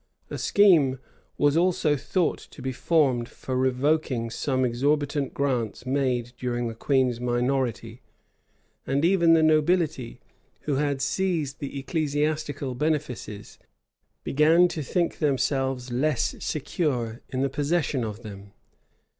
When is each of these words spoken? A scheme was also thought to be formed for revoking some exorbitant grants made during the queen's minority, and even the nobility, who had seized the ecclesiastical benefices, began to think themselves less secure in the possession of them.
A 0.31 0.39
scheme 0.39 0.97
was 1.37 1.55
also 1.55 1.95
thought 1.95 2.39
to 2.49 2.63
be 2.63 2.71
formed 2.71 3.29
for 3.29 3.55
revoking 3.55 4.31
some 4.31 4.65
exorbitant 4.65 5.31
grants 5.35 5.85
made 5.85 6.31
during 6.39 6.67
the 6.67 6.73
queen's 6.73 7.19
minority, 7.19 8.01
and 8.87 9.05
even 9.05 9.33
the 9.33 9.43
nobility, 9.43 10.19
who 10.61 10.77
had 10.77 11.03
seized 11.03 11.59
the 11.59 11.77
ecclesiastical 11.77 12.73
benefices, 12.73 13.59
began 14.23 14.67
to 14.69 14.81
think 14.81 15.19
themselves 15.19 15.91
less 15.91 16.33
secure 16.39 17.21
in 17.29 17.41
the 17.43 17.47
possession 17.49 18.03
of 18.03 18.23
them. 18.23 18.53